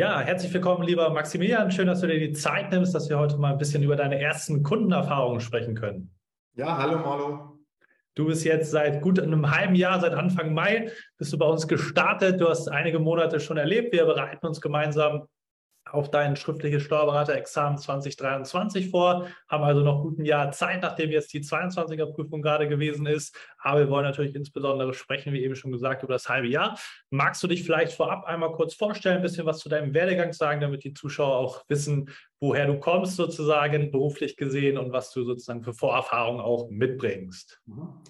[0.00, 1.70] Ja, herzlich willkommen, lieber Maximilian.
[1.70, 4.18] Schön, dass du dir die Zeit nimmst, dass wir heute mal ein bisschen über deine
[4.18, 6.10] ersten Kundenerfahrungen sprechen können.
[6.54, 7.58] Ja, hallo Marlo.
[8.14, 11.68] Du bist jetzt seit gut einem halben Jahr, seit Anfang Mai, bist du bei uns
[11.68, 12.40] gestartet.
[12.40, 13.92] Du hast einige Monate schon erlebt.
[13.92, 15.26] Wir bereiten uns gemeinsam
[15.84, 21.32] auf dein schriftliches Steuerberater-Examen 2023 vor, haben also noch gut ein Jahr Zeit, nachdem jetzt
[21.32, 23.36] die 22er-Prüfung gerade gewesen ist.
[23.58, 26.78] Aber wir wollen natürlich insbesondere sprechen, wie eben schon gesagt, über das halbe Jahr.
[27.10, 30.60] Magst du dich vielleicht vorab einmal kurz vorstellen, ein bisschen was zu deinem Werdegang sagen,
[30.60, 35.62] damit die Zuschauer auch wissen, woher du kommst sozusagen, beruflich gesehen und was du sozusagen
[35.62, 37.60] für Vorerfahrungen auch mitbringst?
[37.66, 38.00] Mhm.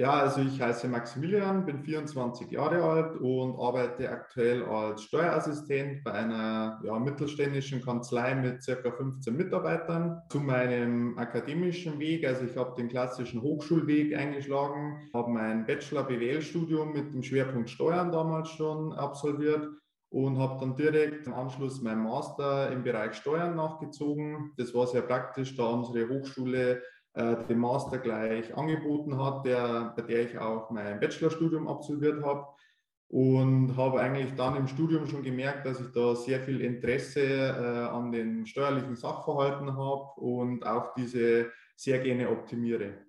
[0.00, 6.12] Ja, also ich heiße Maximilian, bin 24 Jahre alt und arbeite aktuell als Steuerassistent bei
[6.12, 10.22] einer ja, mittelständischen Kanzlei mit circa 15 Mitarbeitern.
[10.30, 17.12] Zu meinem akademischen Weg, also ich habe den klassischen Hochschulweg eingeschlagen, habe mein Bachelor-BWL-Studium mit
[17.12, 19.68] dem Schwerpunkt Steuern damals schon absolviert
[20.10, 24.52] und habe dann direkt im Anschluss meinen Master im Bereich Steuern nachgezogen.
[24.58, 26.82] Das war sehr praktisch, da unsere Hochschule
[27.14, 32.46] äh, den Master gleich angeboten hat, der, bei der ich auch mein Bachelorstudium absolviert habe.
[33.10, 37.88] Und habe eigentlich dann im Studium schon gemerkt, dass ich da sehr viel Interesse äh,
[37.88, 43.07] an den steuerlichen Sachverhalten habe und auch diese sehr gerne optimiere.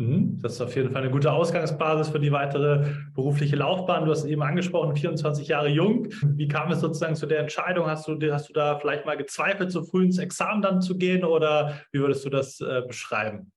[0.00, 0.38] Mhm.
[0.40, 4.06] Das ist auf jeden Fall eine gute Ausgangsbasis für die weitere berufliche Laufbahn.
[4.06, 6.08] Du hast eben angesprochen, 24 Jahre jung.
[6.22, 7.86] Wie kam es sozusagen zu der Entscheidung?
[7.86, 11.22] Hast du, hast du da vielleicht mal gezweifelt, so früh ins Examen dann zu gehen
[11.22, 13.52] oder wie würdest du das äh, beschreiben?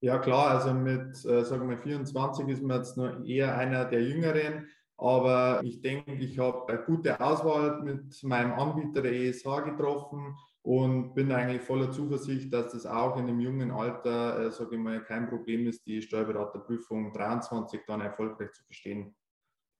[0.00, 4.02] Ja klar, also mit, äh, sagen wir 24 ist man jetzt nur eher einer der
[4.02, 4.68] Jüngeren.
[4.98, 11.14] Aber ich denke, ich habe eine gute Auswahl mit meinem Anbieter der ESH getroffen und
[11.14, 15.00] bin eigentlich voller Zuversicht, dass das auch in einem jungen Alter, äh, sage ich mal,
[15.00, 19.14] kein Problem ist, die Steuerberaterprüfung 23 dann erfolgreich zu bestehen.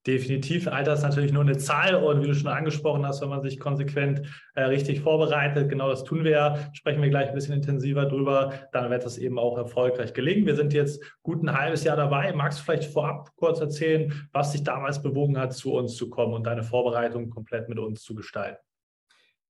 [0.06, 3.42] Definitiv, Alter ist natürlich nur eine Zahl und wie du schon angesprochen hast, wenn man
[3.42, 4.22] sich konsequent
[4.54, 8.52] äh, richtig vorbereitet, genau das tun wir ja, sprechen wir gleich ein bisschen intensiver drüber,
[8.70, 10.46] dann wird das eben auch erfolgreich gelingen.
[10.46, 12.32] Wir sind jetzt gut ein halbes Jahr dabei.
[12.32, 16.34] Magst du vielleicht vorab kurz erzählen, was dich damals bewogen hat, zu uns zu kommen
[16.34, 18.65] und deine Vorbereitung komplett mit uns zu gestalten?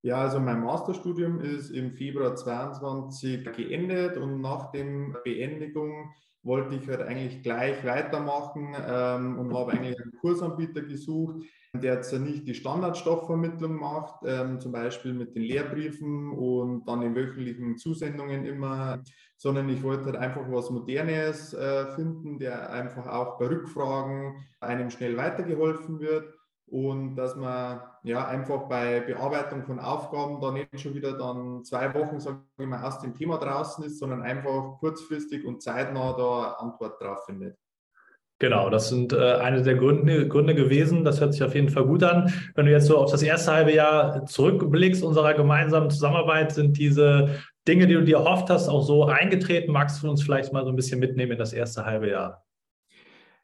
[0.02, 6.14] Ja, also mein Masterstudium ist im Februar 22 geendet und nach dem Beendigung
[6.46, 11.42] wollte ich halt eigentlich gleich weitermachen ähm, und habe eigentlich einen Kursanbieter gesucht,
[11.74, 17.16] der jetzt nicht die Standardstoffvermittlung macht, ähm, zum Beispiel mit den Lehrbriefen und dann den
[17.16, 19.02] wöchentlichen Zusendungen immer,
[19.36, 24.90] sondern ich wollte halt einfach was Modernes äh, finden, der einfach auch bei Rückfragen einem
[24.90, 26.32] schnell weitergeholfen wird
[26.68, 31.94] und dass man ja einfach bei Bearbeitung von Aufgaben da nicht schon wieder dann zwei
[31.94, 36.56] Wochen, sagen wir mal, aus dem Thema draußen ist, sondern einfach kurzfristig und zeitnah da
[36.58, 37.56] Antwort drauf findet.
[38.38, 41.04] Genau, das sind äh, eine der Gründe, Gründe gewesen.
[41.04, 42.32] Das hört sich auf jeden Fall gut an.
[42.54, 47.38] Wenn du jetzt so auf das erste halbe Jahr zurückblickst unserer gemeinsamen Zusammenarbeit, sind diese
[47.66, 49.72] Dinge, die du dir erhofft hast, auch so eingetreten.
[49.72, 52.45] Magst du uns vielleicht mal so ein bisschen mitnehmen in das erste halbe Jahr?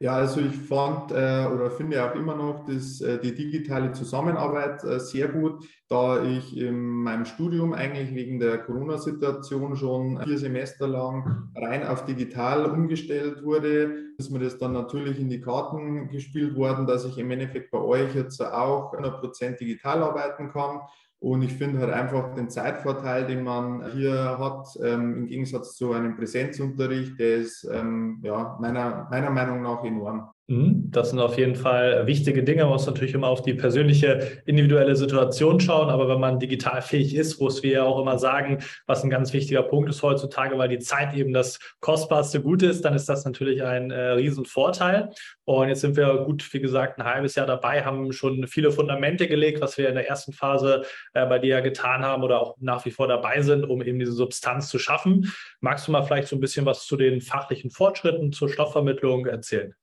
[0.03, 4.83] Ja, also ich fand äh, oder finde auch immer noch dass, äh, die digitale Zusammenarbeit
[4.83, 10.89] äh, sehr gut, da ich in meinem Studium eigentlich wegen der Corona-Situation schon vier Semester
[10.89, 16.57] lang rein auf digital umgestellt wurde, ist mir das dann natürlich in die Karten gespielt
[16.57, 20.81] worden, dass ich im Endeffekt bei euch jetzt auch 100% digital arbeiten kann.
[21.23, 25.93] Und ich finde halt einfach den Zeitvorteil, den man hier hat, ähm, im Gegensatz zu
[25.93, 30.31] einem Präsenzunterricht, der ist ähm, ja, meiner, meiner Meinung nach enorm.
[30.47, 30.91] Mhm.
[30.91, 32.63] Das sind auf jeden Fall wichtige Dinge.
[32.63, 35.89] Man muss natürlich immer auf die persönliche, individuelle Situation schauen.
[35.89, 39.09] Aber wenn man digital fähig ist, wo es wir ja auch immer sagen, was ein
[39.09, 43.07] ganz wichtiger Punkt ist heutzutage, weil die Zeit eben das kostbarste Gut ist, dann ist
[43.07, 45.11] das natürlich ein äh, Riesenvorteil.
[45.45, 49.29] Und jetzt sind wir gut, wie gesagt, ein halbes Jahr dabei, haben schon viele Fundamente
[49.29, 50.83] gelegt, was wir in der ersten Phase
[51.13, 54.11] äh, bei dir getan haben oder auch nach wie vor dabei sind, um eben diese
[54.11, 55.31] Substanz zu schaffen.
[55.61, 59.73] Magst du mal vielleicht so ein bisschen was zu den fachlichen Fortschritten zur Stoffvermittlung erzählen?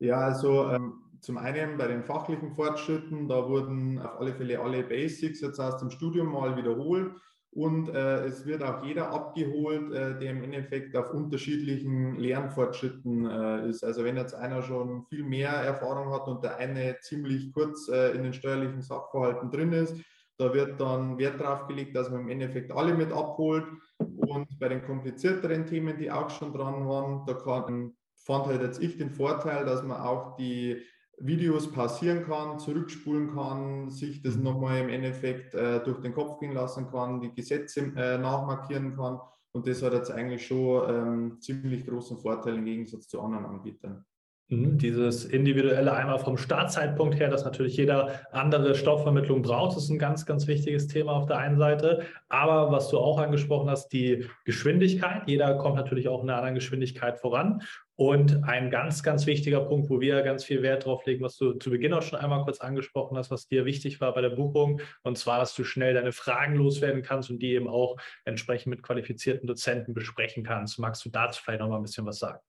[0.00, 4.82] Ja, also ähm, zum einen bei den fachlichen Fortschritten, da wurden auf alle Fälle alle
[4.82, 7.12] Basics jetzt aus dem Studium mal wiederholt
[7.52, 13.68] und äh, es wird auch jeder abgeholt, äh, der im Endeffekt auf unterschiedlichen Lernfortschritten äh,
[13.68, 13.84] ist.
[13.84, 18.12] Also wenn jetzt einer schon viel mehr Erfahrung hat und der eine ziemlich kurz äh,
[18.12, 19.96] in den steuerlichen Sachverhalten drin ist,
[20.38, 23.66] da wird dann Wert darauf gelegt, dass man im Endeffekt alle mit abholt.
[23.98, 27.92] Und bei den komplizierteren Themen, die auch schon dran waren, da kann
[28.30, 30.80] fand halt jetzt ich den Vorteil, dass man auch die
[31.18, 34.44] Videos pausieren kann, zurückspulen kann, sich das mhm.
[34.44, 39.18] nochmal im Endeffekt äh, durch den Kopf gehen lassen kann, die Gesetze äh, nachmarkieren kann.
[39.52, 44.04] Und das hat jetzt eigentlich schon ähm, ziemlich großen Vorteil im Gegensatz zu anderen Anbietern.
[44.50, 49.98] Mhm, dieses individuelle einmal vom Startzeitpunkt her, dass natürlich jeder andere Stoffvermittlung braucht, ist ein
[49.98, 52.02] ganz, ganz wichtiges Thema auf der einen Seite.
[52.28, 55.22] Aber was du auch angesprochen hast, die Geschwindigkeit.
[55.26, 57.62] Jeder kommt natürlich auch in einer anderen Geschwindigkeit voran.
[57.94, 61.52] Und ein ganz, ganz wichtiger Punkt, wo wir ganz viel Wert drauf legen, was du
[61.52, 64.80] zu Beginn auch schon einmal kurz angesprochen hast, was dir wichtig war bei der Buchung,
[65.02, 68.82] und zwar, dass du schnell deine Fragen loswerden kannst und die eben auch entsprechend mit
[68.82, 70.78] qualifizierten Dozenten besprechen kannst.
[70.78, 72.40] Magst du dazu vielleicht noch mal ein bisschen was sagen?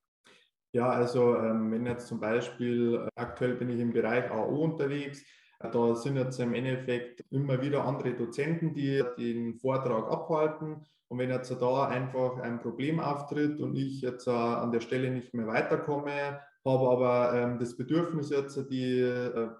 [0.74, 5.22] Ja, also ähm, wenn jetzt zum Beispiel, äh, aktuell bin ich im Bereich AO unterwegs,
[5.60, 10.82] äh, da sind jetzt im Endeffekt immer wieder andere Dozenten, die den Vortrag abhalten.
[11.08, 15.10] Und wenn jetzt da einfach ein Problem auftritt und ich jetzt äh, an der Stelle
[15.10, 19.04] nicht mehr weiterkomme, habe aber ähm, das Bedürfnis jetzt die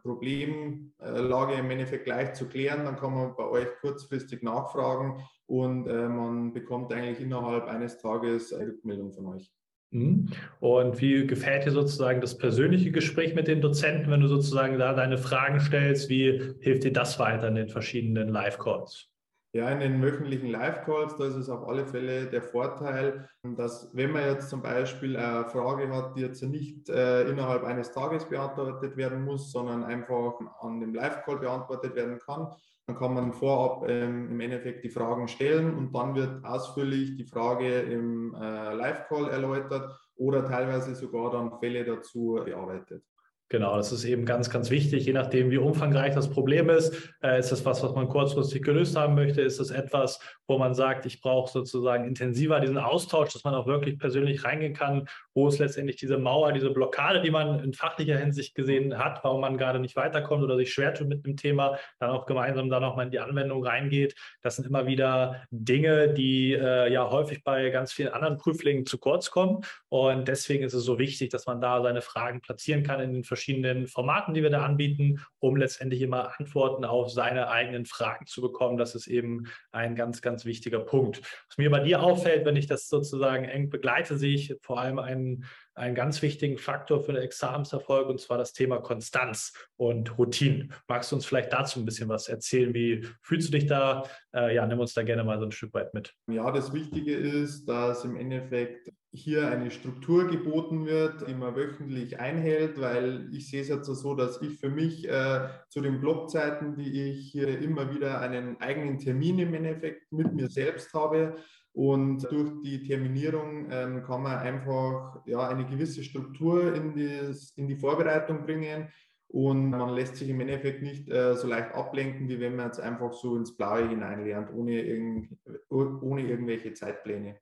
[0.03, 6.53] Problemlage im Endeffekt gleich zu klären, dann kann man bei euch kurzfristig nachfragen und man
[6.53, 9.53] bekommt eigentlich innerhalb eines Tages eine Rückmeldung von euch.
[9.93, 10.29] Mhm.
[10.61, 14.95] Und wie gefällt dir sozusagen das persönliche Gespräch mit den Dozenten, wenn du sozusagen da
[14.95, 16.09] deine Fragen stellst?
[16.09, 19.09] Wie hilft dir das weiter in den verschiedenen Live-Calls?
[19.55, 24.13] Ja, in den wöchentlichen Live-Calls, da ist es auf alle Fälle der Vorteil, dass wenn
[24.13, 28.97] man jetzt zum Beispiel eine Frage hat, die jetzt nicht äh, innerhalb eines Tages beantwortet
[28.97, 32.49] werden muss, sondern einfach an dem Live-Call beantwortet werden kann,
[32.93, 37.25] dann kann man vorab ähm, im Endeffekt die Fragen stellen und dann wird ausführlich die
[37.25, 43.05] Frage im äh, Live-Call erläutert oder teilweise sogar dann Fälle dazu bearbeitet.
[43.53, 45.05] Genau, das ist eben ganz, ganz wichtig.
[45.05, 48.97] Je nachdem, wie umfangreich das Problem ist, äh, ist das was, was man kurzfristig gelöst
[48.97, 49.43] haben möchte?
[49.43, 53.67] Ist das etwas, wo man sagt, ich brauche sozusagen intensiver diesen Austausch, dass man auch
[53.67, 55.07] wirklich persönlich reingehen kann?
[55.35, 59.43] Wo ist letztendlich diese Mauer, diese Blockade, die man in fachlicher Hinsicht gesehen hat, warum
[59.43, 62.81] man gerade nicht weiterkommt oder sich schwer tut mit dem Thema, dann auch gemeinsam da
[62.81, 64.15] nochmal in die Anwendung reingeht?
[64.41, 68.97] Das sind immer wieder Dinge, die äh, ja häufig bei ganz vielen anderen Prüflingen zu
[68.97, 69.61] kurz kommen.
[69.91, 73.25] Und deswegen ist es so wichtig, dass man da seine Fragen platzieren kann in den
[73.25, 78.27] verschiedenen verschiedenen Formaten, die wir da anbieten, um letztendlich immer Antworten auf seine eigenen Fragen
[78.27, 78.79] zu bekommen.
[78.79, 81.21] Das ist eben ein ganz, ganz wichtiger Punkt.
[81.49, 85.01] Was mir bei dir auffällt, wenn ich das sozusagen eng begleite, sehe ich vor allem
[85.01, 85.45] einen,
[85.75, 90.69] einen ganz wichtigen Faktor für den Examenserfolg und zwar das Thema Konstanz und Routine.
[90.87, 92.73] Magst du uns vielleicht dazu ein bisschen was erzählen?
[92.75, 94.05] Wie fühlst du dich da?
[94.33, 96.15] Äh, ja, nimm uns da gerne mal so ein Stück weit mit.
[96.29, 102.19] Ja, das Wichtige ist, dass im Endeffekt hier eine Struktur geboten wird, die man wöchentlich
[102.19, 106.77] einhält, weil ich sehe es jetzt so, dass ich für mich äh, zu den Blockzeiten,
[106.77, 111.37] die ich hier immer wieder einen eigenen Termin im Endeffekt mit mir selbst habe,
[111.75, 117.67] und durch die Terminierung ähm, kann man einfach ja, eine gewisse Struktur in, das, in
[117.67, 118.89] die Vorbereitung bringen
[119.29, 122.81] und man lässt sich im Endeffekt nicht äh, so leicht ablenken, wie wenn man jetzt
[122.81, 125.39] einfach so ins Blaue hineinlernt, ohne, irgend,
[125.71, 127.41] ohne irgendwelche Zeitpläne.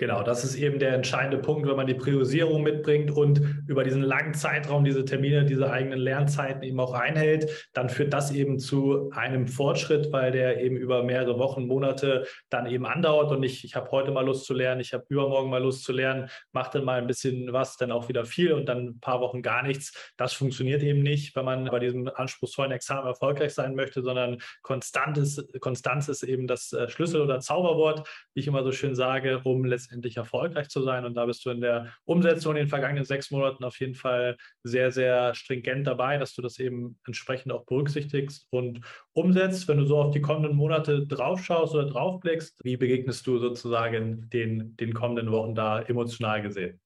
[0.00, 4.02] Genau, das ist eben der entscheidende Punkt, wenn man die Priorisierung mitbringt und über diesen
[4.02, 9.10] langen Zeitraum diese Termine, diese eigenen Lernzeiten eben auch einhält, dann führt das eben zu
[9.10, 13.74] einem Fortschritt, weil der eben über mehrere Wochen, Monate dann eben andauert und nicht, ich
[13.74, 16.84] habe heute mal Lust zu lernen, ich habe übermorgen mal Lust zu lernen, mache dann
[16.84, 20.12] mal ein bisschen was, dann auch wieder viel und dann ein paar Wochen gar nichts.
[20.16, 25.18] Das funktioniert eben nicht, wenn man bei diesem anspruchsvollen Examen erfolgreich sein möchte, sondern konstant
[25.18, 29.40] ist, Konstanz ist eben das äh, Schlüssel- oder Zauberwort, wie ich immer so schön sage,
[29.42, 31.04] um letztendlich letztendlich erfolgreich zu sein.
[31.06, 34.36] Und da bist du in der Umsetzung in den vergangenen sechs Monaten auf jeden Fall
[34.62, 38.80] sehr, sehr stringent dabei, dass du das eben entsprechend auch berücksichtigst und
[39.14, 39.66] umsetzt.
[39.66, 44.76] Wenn du so auf die kommenden Monate draufschaust oder draufblickst, wie begegnest du sozusagen den,
[44.76, 46.78] den kommenden Wochen da emotional gesehen?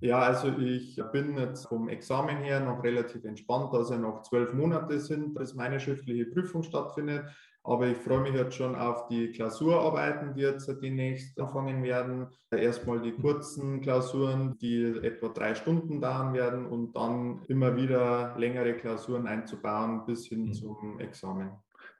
[0.00, 4.52] Ja, also ich bin jetzt vom Examen her noch relativ entspannt, dass ja noch zwölf
[4.52, 7.24] Monate sind, bis meine schriftliche Prüfung stattfindet.
[7.66, 12.26] Aber ich freue mich jetzt schon auf die Klausurarbeiten, die jetzt demnächst anfangen werden.
[12.50, 18.74] Erstmal die kurzen Klausuren, die etwa drei Stunden dauern werden und dann immer wieder längere
[18.74, 20.52] Klausuren einzubauen bis hin mhm.
[20.52, 21.52] zum Examen.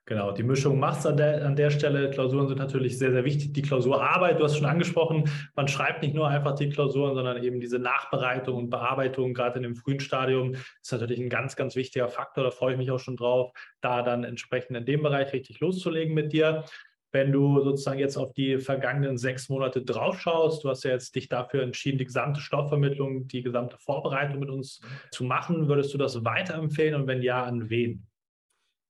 [0.07, 2.11] Genau, die Mischung macht an der, an der Stelle.
[2.11, 3.55] Klausuren sind natürlich sehr, sehr wichtig.
[3.55, 7.59] Die Klausurarbeit, du hast schon angesprochen, man schreibt nicht nur einfach die Klausuren, sondern eben
[7.59, 12.09] diese Nachbereitung und Bearbeitung, gerade in dem frühen Stadium, ist natürlich ein ganz, ganz wichtiger
[12.09, 12.45] Faktor.
[12.45, 16.13] Da freue ich mich auch schon drauf, da dann entsprechend in dem Bereich richtig loszulegen
[16.13, 16.65] mit dir.
[17.11, 21.31] Wenn du sozusagen jetzt auf die vergangenen sechs Monate draufschaust, du hast ja jetzt dich
[21.31, 24.83] dafür entschieden, die gesamte Stoffvermittlung, die gesamte Vorbereitung mit uns
[25.13, 28.07] zu machen, würdest du das weiterempfehlen und wenn ja, an wen?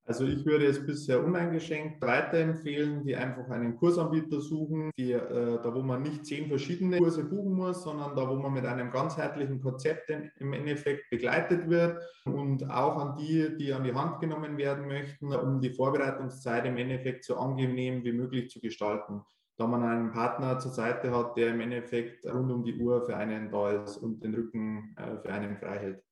[0.06, 5.74] Also ich würde es bisher uneingeschränkt weiterempfehlen, die einfach einen Kursanbieter suchen, die, äh, da
[5.74, 9.62] wo man nicht zehn verschiedene Kurse buchen muss, sondern da wo man mit einem ganzheitlichen
[9.62, 14.86] Konzept im Endeffekt begleitet wird und auch an die, die an die Hand genommen werden
[14.86, 19.22] möchten, um die Vorbereitungszeit im Endeffekt so angenehm wie möglich zu gestalten.
[19.56, 23.16] da man einen Partner zur Seite hat, der im Endeffekt rund um die Uhr für
[23.16, 26.02] einen da ist und den Rücken äh, für einen frei hält.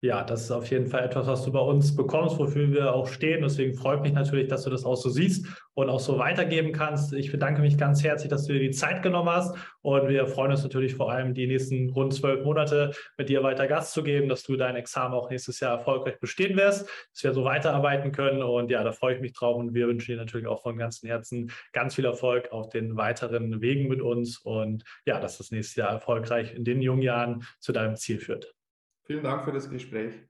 [0.00, 3.08] Ja, das ist auf jeden Fall etwas, was du bei uns bekommst, wofür wir auch
[3.08, 3.42] stehen.
[3.42, 7.12] Deswegen freut mich natürlich, dass du das auch so siehst und auch so weitergeben kannst.
[7.12, 9.56] Ich bedanke mich ganz herzlich, dass du dir die Zeit genommen hast.
[9.82, 13.66] Und wir freuen uns natürlich vor allem, die nächsten rund zwölf Monate mit dir weiter
[13.66, 17.34] Gast zu geben, dass du dein Examen auch nächstes Jahr erfolgreich bestehen wirst, dass wir
[17.34, 18.44] so weiterarbeiten können.
[18.44, 19.56] Und ja, da freue ich mich drauf.
[19.56, 23.60] Und wir wünschen dir natürlich auch von ganzem Herzen ganz viel Erfolg auf den weiteren
[23.60, 24.38] Wegen mit uns.
[24.38, 28.54] Und ja, dass das nächste Jahr erfolgreich in den jungen Jahren zu deinem Ziel führt.
[29.08, 30.27] Vielen Dank für das Gespräch.